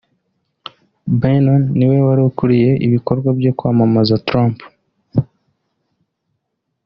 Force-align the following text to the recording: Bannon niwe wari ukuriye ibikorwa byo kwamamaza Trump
Bannon 1.19 1.63
niwe 1.77 1.97
wari 2.05 2.21
ukuriye 2.29 2.69
ibikorwa 2.85 3.29
byo 3.39 3.51
kwamamaza 3.57 4.21
Trump 4.27 4.57